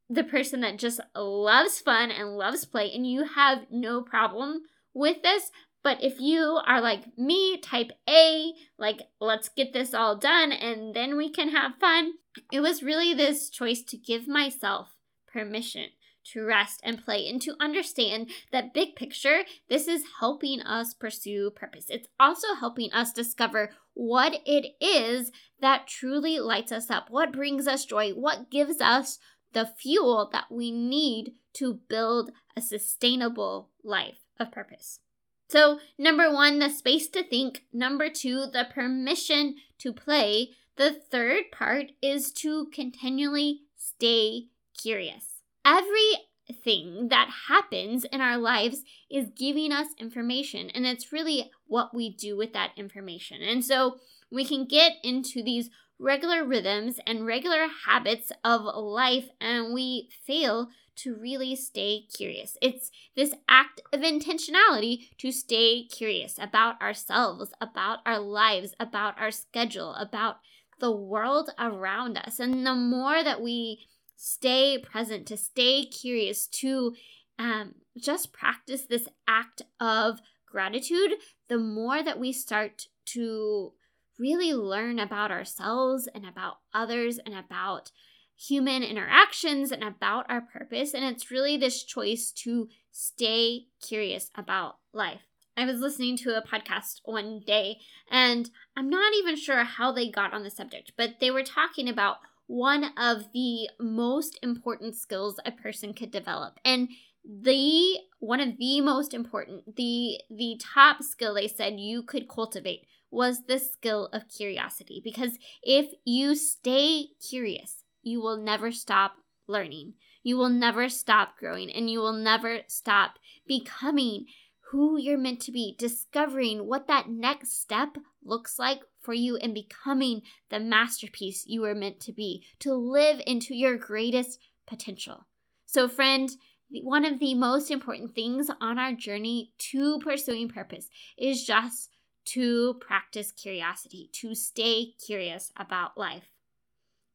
the 0.09 0.23
person 0.23 0.61
that 0.61 0.77
just 0.77 0.99
loves 1.15 1.79
fun 1.79 2.11
and 2.11 2.37
loves 2.37 2.65
play, 2.65 2.91
and 2.93 3.05
you 3.05 3.23
have 3.23 3.67
no 3.71 4.01
problem 4.01 4.61
with 4.93 5.21
this. 5.21 5.51
But 5.87 6.03
if 6.03 6.19
you 6.19 6.59
are 6.65 6.81
like 6.81 7.17
me, 7.17 7.55
type 7.55 7.93
A, 8.09 8.51
like 8.77 9.03
let's 9.21 9.47
get 9.47 9.71
this 9.71 9.93
all 9.93 10.17
done 10.17 10.51
and 10.51 10.93
then 10.93 11.15
we 11.15 11.29
can 11.29 11.47
have 11.47 11.77
fun, 11.79 12.15
it 12.51 12.59
was 12.59 12.83
really 12.83 13.13
this 13.13 13.49
choice 13.49 13.83
to 13.83 13.95
give 13.95 14.27
myself 14.27 14.89
permission 15.31 15.85
to 16.33 16.43
rest 16.43 16.81
and 16.83 17.01
play 17.01 17.25
and 17.29 17.41
to 17.43 17.55
understand 17.61 18.29
that 18.51 18.73
big 18.73 18.97
picture, 18.97 19.43
this 19.69 19.87
is 19.87 20.03
helping 20.19 20.59
us 20.59 20.93
pursue 20.93 21.51
purpose. 21.51 21.85
It's 21.87 22.09
also 22.19 22.55
helping 22.55 22.91
us 22.91 23.13
discover 23.13 23.71
what 23.93 24.41
it 24.45 24.75
is 24.81 25.31
that 25.61 25.87
truly 25.87 26.37
lights 26.37 26.73
us 26.73 26.89
up, 26.89 27.09
what 27.09 27.31
brings 27.31 27.65
us 27.65 27.85
joy, 27.85 28.11
what 28.11 28.51
gives 28.51 28.81
us 28.81 29.19
the 29.53 29.65
fuel 29.65 30.27
that 30.33 30.51
we 30.51 30.69
need 30.69 31.35
to 31.53 31.79
build 31.87 32.31
a 32.57 32.61
sustainable 32.61 33.69
life 33.85 34.19
of 34.37 34.51
purpose. 34.51 34.99
So, 35.47 35.79
number 35.97 36.31
one, 36.31 36.59
the 36.59 36.69
space 36.69 37.07
to 37.09 37.23
think. 37.23 37.63
Number 37.71 38.09
two, 38.09 38.47
the 38.51 38.67
permission 38.73 39.55
to 39.79 39.93
play. 39.93 40.51
The 40.75 40.91
third 40.91 41.51
part 41.51 41.91
is 42.01 42.31
to 42.33 42.67
continually 42.67 43.61
stay 43.77 44.47
curious 44.79 45.37
everything 45.67 47.09
that 47.09 47.29
happens 47.49 48.05
in 48.05 48.21
our 48.21 48.37
lives 48.37 48.83
is 49.11 49.27
giving 49.35 49.71
us 49.71 49.87
information, 49.99 50.69
and 50.69 50.85
it's 50.85 51.11
really 51.11 51.51
what 51.67 51.93
we 51.93 52.09
do 52.09 52.37
with 52.37 52.53
that 52.53 52.71
information. 52.77 53.41
And 53.41 53.63
so 53.63 53.97
we 54.31 54.45
can 54.45 54.65
get 54.65 54.93
into 55.03 55.43
these 55.43 55.69
regular 55.99 56.45
rhythms 56.45 56.99
and 57.05 57.25
regular 57.25 57.67
habits 57.85 58.31
of 58.43 58.61
life, 58.61 59.29
and 59.41 59.73
we 59.73 60.09
fail 60.25 60.69
to 60.97 61.15
really 61.15 61.55
stay 61.55 62.05
curious. 62.13 62.57
It's 62.61 62.91
this 63.15 63.33
act 63.47 63.81
of 63.93 64.01
intentionality 64.01 65.09
to 65.19 65.31
stay 65.31 65.85
curious 65.85 66.37
about 66.39 66.81
ourselves, 66.81 67.53
about 67.61 67.99
our 68.05 68.19
lives, 68.19 68.73
about 68.79 69.19
our 69.19 69.31
schedule, 69.31 69.93
about 69.95 70.37
the 70.79 70.91
world 70.91 71.49
around 71.59 72.17
us. 72.17 72.39
And 72.39 72.65
the 72.65 72.75
more 72.75 73.23
that 73.23 73.41
we 73.41 73.85
stay 74.15 74.77
present, 74.77 75.27
to 75.27 75.37
stay 75.37 75.85
curious, 75.85 76.47
to 76.47 76.95
um, 77.39 77.75
just 77.97 78.33
practice 78.33 78.85
this 78.85 79.07
act 79.27 79.61
of 79.79 80.19
gratitude, 80.45 81.13
the 81.49 81.57
more 81.57 82.03
that 82.03 82.19
we 82.19 82.31
start 82.31 82.87
to 83.05 83.73
really 84.19 84.53
learn 84.53 84.99
about 84.99 85.31
ourselves 85.31 86.07
and 86.13 86.25
about 86.25 86.57
others 86.73 87.19
and 87.19 87.35
about 87.35 87.91
human 88.37 88.83
interactions 88.83 89.71
and 89.71 89.83
about 89.83 90.25
our 90.29 90.41
purpose. 90.41 90.93
And 90.93 91.03
it's 91.03 91.31
really 91.31 91.57
this 91.57 91.83
choice 91.83 92.31
to 92.43 92.69
stay 92.91 93.65
curious 93.81 94.29
about 94.35 94.77
life. 94.93 95.21
I 95.57 95.65
was 95.65 95.79
listening 95.79 96.17
to 96.17 96.37
a 96.37 96.45
podcast 96.45 97.01
one 97.03 97.41
day, 97.45 97.79
and 98.11 98.49
I'm 98.75 98.91
not 98.91 99.13
even 99.15 99.35
sure 99.35 99.63
how 99.63 99.91
they 99.91 100.11
got 100.11 100.31
on 100.31 100.43
the 100.43 100.51
subject, 100.51 100.91
but 100.95 101.15
they 101.19 101.31
were 101.31 101.41
talking 101.41 101.89
about 101.89 102.17
one 102.45 102.91
of 102.95 103.31
the 103.33 103.67
most 103.79 104.37
important 104.43 104.95
skills 104.95 105.39
a 105.45 105.51
person 105.51 105.93
could 105.95 106.11
develop. 106.11 106.59
And 106.63 106.89
the 107.25 107.97
one 108.19 108.39
of 108.39 108.57
the 108.57 108.81
most 108.81 109.13
important, 109.13 109.75
the 109.75 110.19
the 110.29 110.59
top 110.61 111.03
skill 111.03 111.33
they 111.33 111.47
said 111.47 111.79
you 111.79 112.03
could 112.03 112.29
cultivate 112.29 112.85
was 113.09 113.45
the 113.47 113.59
skill 113.59 114.09
of 114.13 114.29
curiosity 114.29 115.01
because 115.03 115.37
if 115.63 115.91
you 116.05 116.35
stay 116.35 117.07
curious, 117.27 117.83
you 118.07 118.21
will 118.21 118.37
never 118.37 118.71
stop 118.71 119.17
learning. 119.47 119.93
You 120.23 120.37
will 120.37 120.49
never 120.49 120.89
stop 120.89 121.37
growing 121.37 121.71
and 121.71 121.89
you 121.89 121.99
will 121.99 122.13
never 122.13 122.61
stop 122.67 123.19
becoming 123.47 124.25
who 124.71 124.97
you're 124.97 125.17
meant 125.17 125.39
to 125.41 125.51
be, 125.51 125.75
discovering 125.77 126.67
what 126.67 126.87
that 126.87 127.09
next 127.09 127.61
step 127.61 127.97
looks 128.23 128.59
like 128.59 128.81
for 129.01 129.13
you 129.13 129.37
and 129.37 129.53
becoming 129.53 130.21
the 130.49 130.59
masterpiece 130.59 131.45
you 131.47 131.61
were 131.61 131.75
meant 131.75 132.01
to 132.01 132.11
be, 132.11 132.43
to 132.59 132.73
live 132.73 133.21
into 133.25 133.55
your 133.55 133.77
greatest 133.77 134.39
potential. 134.65 135.25
So, 135.65 135.87
friend, 135.87 136.29
one 136.69 137.05
of 137.05 137.19
the 137.19 137.33
most 137.33 137.71
important 137.71 138.13
things 138.13 138.49
on 138.59 138.77
our 138.77 138.91
journey 138.91 139.53
to 139.71 139.99
pursuing 139.99 140.49
purpose 140.49 140.89
is 141.17 141.45
just 141.45 141.89
to 142.25 142.73
practice 142.81 143.31
curiosity, 143.31 144.09
to 144.11 144.35
stay 144.35 144.93
curious 145.05 145.53
about 145.55 145.97
life. 145.97 146.25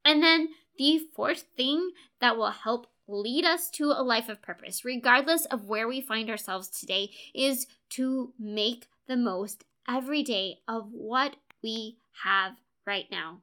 And 0.04 0.22
then 0.22 0.48
the 0.78 1.00
fourth 1.14 1.44
thing 1.56 1.90
that 2.20 2.36
will 2.36 2.50
help 2.50 2.86
lead 3.08 3.44
us 3.44 3.70
to 3.70 3.86
a 3.86 4.02
life 4.02 4.28
of 4.28 4.42
purpose, 4.42 4.84
regardless 4.84 5.44
of 5.46 5.66
where 5.66 5.88
we 5.88 6.00
find 6.00 6.30
ourselves 6.30 6.68
today, 6.68 7.10
is 7.34 7.66
to 7.90 8.32
make 8.38 8.86
the 9.06 9.16
most 9.16 9.64
every 9.88 10.22
day 10.22 10.58
of 10.68 10.88
what 10.92 11.36
we 11.62 11.98
have 12.24 12.52
right 12.86 13.06
now. 13.10 13.38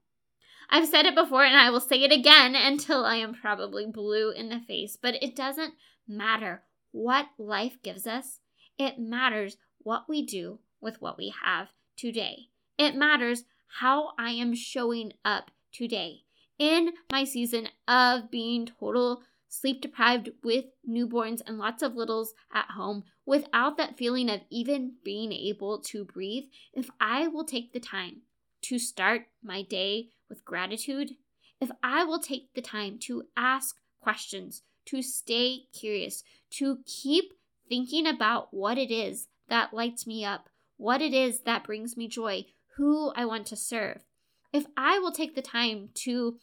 I've 0.69 0.87
said 0.87 1.05
it 1.05 1.15
before 1.15 1.43
and 1.43 1.57
I 1.57 1.69
will 1.69 1.79
say 1.79 2.03
it 2.03 2.11
again 2.11 2.55
until 2.55 3.03
I 3.05 3.15
am 3.15 3.33
probably 3.33 3.85
blue 3.85 4.31
in 4.31 4.49
the 4.49 4.59
face, 4.59 4.97
but 5.01 5.21
it 5.21 5.35
doesn't 5.35 5.73
matter 6.07 6.63
what 6.91 7.27
life 7.37 7.77
gives 7.83 8.05
us. 8.05 8.39
It 8.77 8.99
matters 8.99 9.57
what 9.79 10.05
we 10.07 10.25
do 10.25 10.59
with 10.79 11.01
what 11.01 11.17
we 11.17 11.33
have 11.43 11.69
today. 11.97 12.47
It 12.77 12.95
matters 12.95 13.43
how 13.79 14.11
I 14.17 14.31
am 14.31 14.55
showing 14.55 15.13
up 15.25 15.51
today 15.71 16.23
in 16.59 16.91
my 17.11 17.23
season 17.23 17.69
of 17.87 18.29
being 18.29 18.67
total 18.67 19.23
sleep 19.47 19.81
deprived 19.81 20.29
with 20.43 20.65
newborns 20.87 21.41
and 21.45 21.57
lots 21.57 21.81
of 21.81 21.95
littles 21.95 22.33
at 22.53 22.67
home 22.75 23.03
without 23.25 23.77
that 23.77 23.97
feeling 23.97 24.29
of 24.29 24.41
even 24.51 24.93
being 25.03 25.31
able 25.31 25.79
to 25.79 26.05
breathe. 26.05 26.43
If 26.73 26.89
I 27.01 27.27
will 27.27 27.43
take 27.43 27.73
the 27.73 27.79
time 27.79 28.21
to 28.63 28.77
start 28.77 29.23
my 29.43 29.63
day 29.63 30.09
with 30.29 30.45
gratitude, 30.45 31.15
if 31.59 31.71
I 31.81 32.03
will 32.03 32.19
take 32.19 32.53
the 32.53 32.61
time 32.61 32.99
to 32.99 33.23
ask 33.35 33.75
questions, 34.01 34.61
to 34.85 35.01
stay 35.01 35.63
curious, 35.73 36.23
to 36.51 36.79
keep 36.85 37.33
thinking 37.67 38.07
about 38.07 38.53
what 38.53 38.77
it 38.77 38.91
is 38.91 39.27
that 39.49 39.73
lights 39.73 40.05
me 40.05 40.23
up, 40.23 40.49
what 40.77 41.01
it 41.01 41.13
is 41.13 41.41
that 41.41 41.63
brings 41.63 41.97
me 41.97 42.07
joy, 42.07 42.45
who 42.77 43.11
I 43.15 43.25
want 43.25 43.47
to 43.47 43.55
serve. 43.55 44.05
If 44.51 44.65
I 44.75 44.99
will 44.99 45.11
take 45.11 45.35
the 45.35 45.41
time 45.41 45.89
to 45.95 46.37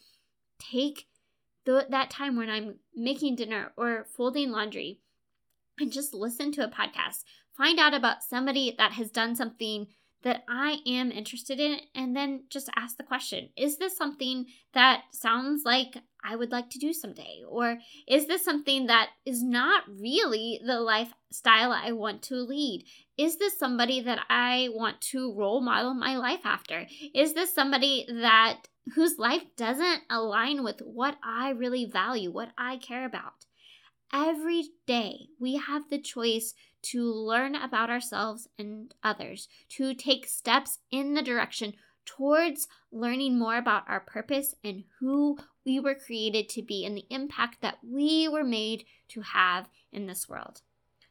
take 0.58 1.06
the, 1.64 1.86
that 1.90 2.10
time 2.10 2.36
when 2.36 2.48
I'm 2.48 2.76
making 2.94 3.36
dinner 3.36 3.72
or 3.76 4.06
folding 4.16 4.50
laundry 4.50 5.00
and 5.78 5.92
just 5.92 6.14
listen 6.14 6.52
to 6.52 6.64
a 6.64 6.70
podcast, 6.70 7.24
find 7.56 7.78
out 7.78 7.94
about 7.94 8.22
somebody 8.22 8.74
that 8.78 8.92
has 8.92 9.10
done 9.10 9.34
something 9.34 9.88
that 10.22 10.42
I 10.48 10.78
am 10.86 11.12
interested 11.12 11.60
in, 11.60 11.78
and 11.94 12.16
then 12.16 12.44
just 12.50 12.68
ask 12.74 12.96
the 12.96 13.04
question 13.04 13.50
Is 13.56 13.78
this 13.78 13.96
something 13.96 14.46
that 14.74 15.02
sounds 15.12 15.62
like 15.64 15.98
I 16.24 16.34
would 16.34 16.50
like 16.50 16.68
to 16.70 16.80
do 16.80 16.92
someday? 16.92 17.42
Or 17.48 17.78
is 18.08 18.26
this 18.26 18.44
something 18.44 18.86
that 18.86 19.10
is 19.24 19.42
not 19.42 19.84
really 19.88 20.60
the 20.66 20.80
lifestyle 20.80 21.70
I 21.70 21.92
want 21.92 22.22
to 22.24 22.36
lead? 22.36 22.84
Is 23.18 23.38
this 23.38 23.58
somebody 23.58 24.00
that 24.02 24.20
I 24.28 24.68
want 24.72 25.00
to 25.12 25.32
role 25.32 25.62
model 25.62 25.94
my 25.94 26.16
life 26.16 26.44
after? 26.44 26.86
Is 27.14 27.32
this 27.32 27.54
somebody 27.54 28.06
that 28.08 28.68
whose 28.94 29.18
life 29.18 29.42
doesn't 29.56 30.02
align 30.10 30.62
with 30.62 30.80
what 30.80 31.16
I 31.24 31.50
really 31.50 31.86
value, 31.86 32.30
what 32.30 32.50
I 32.58 32.76
care 32.76 33.06
about? 33.06 33.46
Every 34.12 34.64
day 34.86 35.28
we 35.40 35.56
have 35.56 35.88
the 35.88 35.98
choice 35.98 36.54
to 36.82 37.02
learn 37.02 37.54
about 37.54 37.90
ourselves 37.90 38.48
and 38.58 38.94
others, 39.02 39.48
to 39.70 39.94
take 39.94 40.26
steps 40.26 40.78
in 40.90 41.14
the 41.14 41.22
direction 41.22 41.72
towards 42.04 42.68
learning 42.92 43.38
more 43.38 43.56
about 43.56 43.84
our 43.88 44.00
purpose 44.00 44.54
and 44.62 44.84
who 45.00 45.38
we 45.64 45.80
were 45.80 45.94
created 45.94 46.48
to 46.50 46.62
be 46.62 46.84
and 46.84 46.96
the 46.96 47.06
impact 47.10 47.60
that 47.62 47.78
we 47.82 48.28
were 48.28 48.44
made 48.44 48.84
to 49.08 49.22
have 49.22 49.68
in 49.90 50.06
this 50.06 50.28
world. 50.28 50.62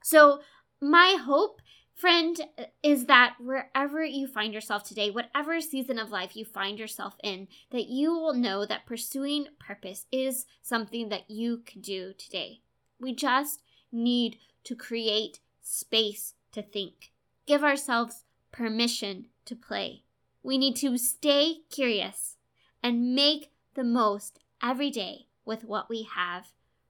So, 0.01 0.39
my 0.81 1.17
hope, 1.19 1.61
friend, 1.95 2.39
is 2.83 3.05
that 3.05 3.35
wherever 3.39 4.03
you 4.03 4.27
find 4.27 4.53
yourself 4.53 4.83
today, 4.83 5.09
whatever 5.09 5.59
season 5.61 5.97
of 5.97 6.11
life 6.11 6.35
you 6.35 6.45
find 6.45 6.77
yourself 6.77 7.15
in, 7.23 7.47
that 7.71 7.87
you 7.87 8.11
will 8.11 8.33
know 8.33 8.65
that 8.65 8.85
pursuing 8.85 9.47
purpose 9.59 10.05
is 10.11 10.45
something 10.61 11.09
that 11.09 11.29
you 11.29 11.61
can 11.65 11.81
do 11.81 12.13
today. 12.17 12.61
We 12.99 13.15
just 13.15 13.61
need 13.91 14.37
to 14.65 14.75
create 14.75 15.39
space 15.61 16.33
to 16.51 16.61
think, 16.61 17.11
give 17.45 17.63
ourselves 17.63 18.23
permission 18.51 19.27
to 19.45 19.55
play. 19.55 20.03
We 20.43 20.57
need 20.57 20.75
to 20.77 20.97
stay 20.97 21.59
curious 21.71 22.35
and 22.83 23.15
make 23.15 23.51
the 23.73 23.83
most 23.83 24.39
every 24.61 24.91
day 24.91 25.27
with 25.43 25.63
what 25.63 25.89
we 25.89 26.07
have 26.15 26.47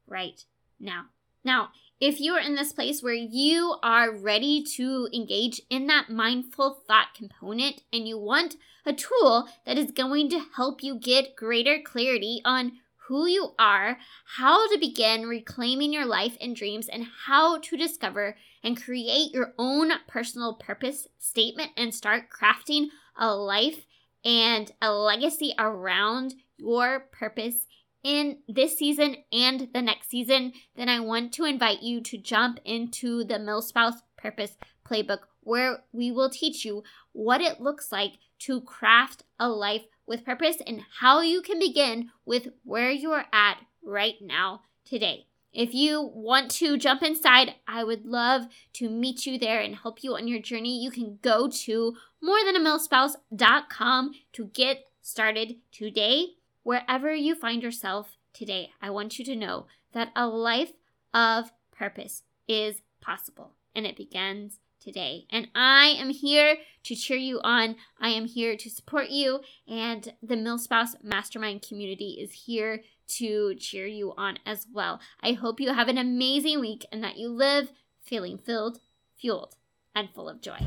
right 0.07 0.43
now. 0.79 1.05
Now, 1.43 1.69
if 1.99 2.19
you 2.19 2.33
are 2.33 2.41
in 2.41 2.55
this 2.55 2.73
place 2.73 3.01
where 3.01 3.13
you 3.13 3.75
are 3.81 4.15
ready 4.15 4.63
to 4.75 5.07
engage 5.13 5.61
in 5.69 5.87
that 5.87 6.09
mindful 6.09 6.81
thought 6.87 7.13
component 7.15 7.81
and 7.93 8.07
you 8.07 8.17
want 8.17 8.57
a 8.85 8.93
tool 8.93 9.47
that 9.65 9.77
is 9.77 9.91
going 9.91 10.29
to 10.29 10.45
help 10.55 10.83
you 10.83 10.99
get 10.99 11.35
greater 11.35 11.79
clarity 11.83 12.41
on 12.43 12.73
who 13.07 13.27
you 13.27 13.53
are, 13.59 13.97
how 14.37 14.67
to 14.71 14.79
begin 14.79 15.27
reclaiming 15.27 15.93
your 15.93 16.05
life 16.05 16.35
and 16.41 16.55
dreams, 16.55 16.87
and 16.87 17.05
how 17.25 17.59
to 17.59 17.77
discover 17.77 18.35
and 18.63 18.81
create 18.81 19.31
your 19.31 19.53
own 19.59 19.91
personal 20.07 20.55
purpose 20.55 21.07
statement 21.19 21.69
and 21.77 21.93
start 21.93 22.23
crafting 22.29 22.87
a 23.15 23.33
life 23.33 23.85
and 24.23 24.71
a 24.81 24.91
legacy 24.91 25.53
around 25.59 26.33
your 26.57 27.01
purpose 27.11 27.67
in 28.05 28.37
this 28.47 28.77
season 28.77 29.17
and 29.33 29.67
the 29.73 29.81
next 29.81 30.11
season, 30.11 30.53
then 30.75 30.89
I 30.89 30.99
want 30.99 31.33
to 31.33 31.43
invite 31.43 31.81
you 31.81 32.01
to 32.01 32.19
jump 32.19 32.59
into 32.63 33.23
the 33.23 33.39
MilSpouse 33.39 33.95
Purpose 34.15 34.57
Playbook, 34.87 35.21
where 35.41 35.79
we 35.91 36.11
will 36.11 36.29
teach 36.29 36.63
you 36.63 36.83
what 37.13 37.41
it 37.41 37.59
looks 37.59 37.91
like 37.91 38.19
to 38.41 38.61
craft 38.61 39.23
a 39.39 39.49
life 39.49 39.85
with 40.05 40.23
purpose 40.23 40.57
and 40.67 40.81
how 40.99 41.21
you 41.21 41.41
can 41.41 41.57
begin 41.57 42.11
with 42.25 42.49
where 42.63 42.91
you 42.91 43.11
are 43.11 43.25
at 43.33 43.57
right 43.83 44.21
now 44.21 44.61
today. 44.85 45.25
If 45.51 45.73
you 45.73 46.11
want 46.13 46.51
to 46.51 46.77
jump 46.77 47.01
inside, 47.01 47.55
I 47.67 47.83
would 47.83 48.05
love 48.05 48.43
to 48.73 48.87
meet 48.87 49.25
you 49.25 49.39
there 49.39 49.61
and 49.61 49.77
help 49.77 50.03
you 50.03 50.13
on 50.13 50.27
your 50.27 50.39
journey. 50.39 50.79
You 50.79 50.91
can 50.91 51.17
go 51.23 51.47
to 51.47 51.95
morethanamilspouse.com 52.23 54.11
to 54.33 54.45
get 54.53 54.85
started 55.01 55.55
today. 55.71 56.35
Wherever 56.65 57.13
you 57.13 57.35
find 57.35 57.61
yourself 57.61 58.17
today, 58.33 58.71
I 58.81 58.89
want 58.89 59.19
you 59.19 59.25
to 59.25 59.35
know 59.35 59.67
that 59.93 60.11
a 60.15 60.25
life 60.25 60.71
of 61.13 61.51
purpose 61.71 62.23
is 62.47 62.81
possible 62.99 63.51
and 63.75 63.85
it 63.85 63.95
begins 63.95 64.57
today. 64.79 65.27
And 65.29 65.47
I 65.53 65.89
am 65.89 66.09
here 66.09 66.57
to 66.85 66.95
cheer 66.95 67.17
you 67.17 67.39
on. 67.43 67.75
I 68.01 68.09
am 68.09 68.25
here 68.25 68.57
to 68.57 68.67
support 68.67 69.09
you. 69.11 69.41
And 69.67 70.11
the 70.23 70.33
MilSpouse 70.33 71.03
Mastermind 71.03 71.61
community 71.61 72.17
is 72.19 72.31
here 72.31 72.81
to 73.09 73.53
cheer 73.59 73.85
you 73.85 74.15
on 74.17 74.39
as 74.43 74.65
well. 74.73 74.99
I 75.21 75.33
hope 75.33 75.59
you 75.59 75.71
have 75.71 75.87
an 75.87 75.99
amazing 75.99 76.61
week 76.61 76.83
and 76.91 77.03
that 77.03 77.17
you 77.17 77.29
live 77.29 77.73
feeling 78.01 78.39
filled, 78.39 78.79
fueled, 79.15 79.55
and 79.93 80.09
full 80.15 80.27
of 80.27 80.41
joy. 80.41 80.57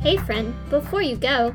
Hey, 0.00 0.16
friend, 0.16 0.52
before 0.70 1.00
you 1.00 1.16
go, 1.16 1.54